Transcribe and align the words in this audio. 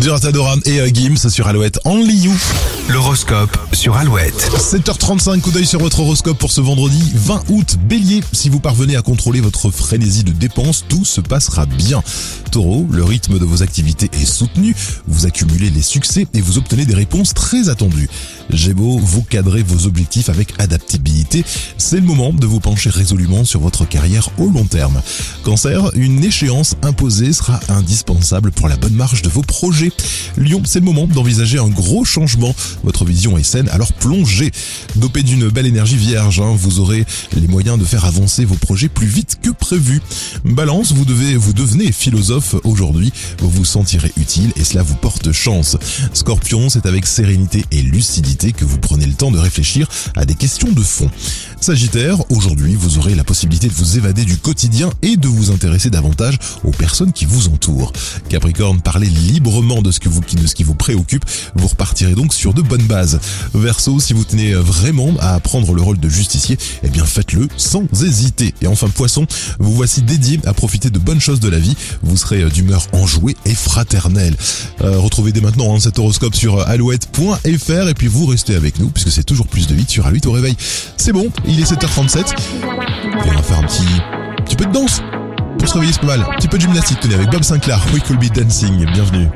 Duratadora 0.00 0.56
et 0.64 0.80
euh, 0.80 0.88
Gims 0.92 1.28
sur 1.28 1.46
Alouette. 1.46 1.78
Only 1.84 2.14
You. 2.14 2.32
L'horoscope 2.88 3.56
sur 3.72 3.96
Alouette. 3.96 4.34
7h35, 4.34 5.40
coup 5.40 5.50
d'œil 5.50 5.66
sur 5.66 5.78
votre 5.78 6.00
horoscope 6.00 6.38
pour 6.38 6.50
ce 6.50 6.62
vendredi 6.62 7.12
20 7.14 7.42
août. 7.50 7.76
Bélier, 7.82 8.22
si 8.32 8.48
vous 8.48 8.60
parvenez 8.60 8.96
à 8.96 9.02
contrôler 9.02 9.40
votre 9.40 9.70
frénésie 9.70 10.24
de 10.24 10.32
dépenses, 10.32 10.84
tout 10.88 11.04
se 11.04 11.20
passera 11.20 11.66
bien. 11.66 12.02
Taureau, 12.50 12.86
le 12.90 13.04
rythme 13.04 13.38
de 13.38 13.44
vos 13.44 13.62
activités 13.62 14.10
est 14.12 14.24
soutenu, 14.24 14.74
vous 15.06 15.26
accumulez 15.26 15.70
les 15.70 15.82
succès 15.82 16.26
et 16.34 16.40
vous 16.40 16.58
obtenez 16.58 16.86
des 16.86 16.94
réponses 16.94 17.34
très 17.34 17.68
attendues. 17.68 18.08
Gémeaux, 18.52 18.98
vous 18.98 19.22
cadrez 19.22 19.62
vos 19.62 19.86
objectifs 19.86 20.28
avec 20.28 20.54
adaptabilité. 20.58 21.44
C'est 21.78 21.96
le 21.96 22.02
moment 22.02 22.32
de 22.32 22.46
vous 22.46 22.60
pencher 22.60 22.90
résolument 22.90 23.44
sur 23.44 23.60
votre 23.60 23.86
carrière 23.86 24.28
au 24.38 24.48
long 24.48 24.64
terme. 24.64 25.00
Cancer, 25.44 25.90
une 25.94 26.24
échéance 26.24 26.76
imposée 26.82 27.32
sera 27.32 27.60
indispensable 27.68 28.50
pour 28.50 28.68
la 28.68 28.76
bonne 28.76 28.94
marche 28.94 29.22
de 29.22 29.28
vos 29.28 29.42
projets. 29.42 29.92
Lion, 30.36 30.62
c'est 30.64 30.80
le 30.80 30.84
moment 30.84 31.06
d'envisager 31.06 31.58
un 31.58 31.68
gros 31.68 32.04
changement. 32.04 32.54
Votre 32.84 33.04
vision 33.04 33.38
est 33.38 33.42
saine, 33.42 33.68
alors 33.70 33.92
plongez. 33.92 34.50
Dopé 34.96 35.22
d'une 35.22 35.48
belle 35.48 35.66
énergie 35.66 35.96
vierge, 35.96 36.40
hein, 36.40 36.54
vous 36.56 36.80
aurez 36.80 37.04
les 37.36 37.48
moyens 37.48 37.78
de 37.78 37.84
faire 37.84 38.04
avancer 38.04 38.44
vos 38.44 38.56
projets 38.56 38.88
plus 38.88 39.06
vite 39.06 39.38
que 39.42 39.50
prévu. 39.50 40.00
Balance, 40.44 40.92
vous 40.92 41.04
devez, 41.04 41.36
vous 41.36 41.52
devenez 41.52 41.92
philosophe 41.92 42.54
aujourd'hui. 42.64 43.12
Vous 43.38 43.50
vous 43.50 43.64
sentirez 43.64 44.12
utile 44.16 44.52
et 44.56 44.64
cela 44.64 44.82
vous 44.82 44.96
porte 44.96 45.32
chance. 45.32 45.76
Scorpion, 46.12 46.68
c'est 46.68 46.86
avec 46.86 47.06
sérénité 47.06 47.64
et 47.70 47.82
lucidité 47.82 48.39
que 48.48 48.64
vous 48.64 48.78
prenez 48.78 49.06
le 49.06 49.12
temps 49.12 49.30
de 49.30 49.38
réfléchir 49.38 49.86
à 50.16 50.24
des 50.24 50.34
questions 50.34 50.72
de 50.72 50.82
fond. 50.82 51.10
Sagittaire, 51.60 52.16
aujourd'hui, 52.30 52.74
vous 52.74 52.96
aurez 52.96 53.14
la 53.14 53.22
possibilité 53.22 53.68
de 53.68 53.74
vous 53.74 53.98
évader 53.98 54.24
du 54.24 54.38
quotidien 54.38 54.90
et 55.02 55.18
de 55.18 55.28
vous 55.28 55.50
intéresser 55.50 55.90
davantage 55.90 56.38
aux 56.64 56.70
personnes 56.70 57.12
qui 57.12 57.26
vous 57.26 57.48
entourent. 57.48 57.92
Capricorne, 58.30 58.80
parlez 58.80 59.08
librement 59.08 59.82
de 59.82 59.90
ce 59.90 60.00
que 60.00 60.08
vous, 60.08 60.20
de 60.22 60.46
ce 60.46 60.54
qui 60.54 60.64
vous 60.64 60.74
préoccupe. 60.74 61.22
Vous 61.54 61.68
repartirez 61.68 62.14
donc 62.14 62.32
sur 62.32 62.54
de 62.54 62.62
bonnes 62.62 62.86
bases. 62.86 63.20
Verseau, 63.52 64.00
si 64.00 64.14
vous 64.14 64.24
tenez 64.24 64.54
vraiment 64.54 65.12
à 65.20 65.38
prendre 65.38 65.74
le 65.74 65.82
rôle 65.82 66.00
de 66.00 66.08
justicier, 66.08 66.56
eh 66.82 66.88
bien 66.88 67.04
faites-le 67.04 67.46
sans 67.58 67.82
hésiter. 68.02 68.54
Et 68.62 68.66
enfin 68.66 68.88
Poisson, 68.88 69.26
vous 69.58 69.74
voici 69.74 70.00
dédié 70.00 70.40
à 70.46 70.54
profiter 70.54 70.88
de 70.88 70.98
bonnes 70.98 71.20
choses 71.20 71.40
de 71.40 71.50
la 71.50 71.58
vie. 71.58 71.76
Vous 72.02 72.16
serez 72.16 72.42
d'humeur 72.48 72.86
enjouée 72.92 73.36
et 73.44 73.54
fraternelle. 73.54 74.34
Euh, 74.80 74.98
retrouvez 74.98 75.32
dès 75.32 75.42
maintenant 75.42 75.76
hein, 75.76 75.80
cet 75.80 75.98
horoscope 75.98 76.34
sur 76.34 76.66
alouette.fr 76.66 77.88
et 77.88 77.94
puis 77.94 78.06
vous 78.06 78.24
restez 78.24 78.54
avec 78.54 78.78
nous 78.78 78.88
puisque 78.88 79.10
c'est 79.10 79.24
toujours 79.24 79.46
plus 79.46 79.66
de 79.66 79.74
8 79.74 79.90
sur 79.90 80.06
Alouette 80.06 80.24
au 80.24 80.32
réveil. 80.32 80.56
C'est 80.96 81.12
bon, 81.12 81.30
il 81.50 81.60
est 81.60 81.72
7h37. 81.72 82.18
Et 82.20 83.30
on 83.30 83.32
va 83.32 83.42
faire 83.42 83.58
un 83.58 83.62
petit, 83.62 84.56
peu 84.56 84.64
de 84.66 84.72
danse. 84.72 85.02
Pour 85.58 85.68
se 85.68 85.74
réveiller, 85.74 85.92
c'est 85.92 86.00
pas 86.00 86.06
mal. 86.06 86.20
Un 86.20 86.36
petit 86.36 86.48
peu 86.48 86.56
de 86.56 86.62
gymnastique, 86.62 87.00
tenez, 87.00 87.14
avec 87.14 87.30
Bob 87.30 87.42
Sinclair. 87.42 87.80
We 87.92 88.02
Could 88.02 88.18
Be 88.20 88.32
Dancing. 88.32 88.86
Bienvenue. 88.92 89.28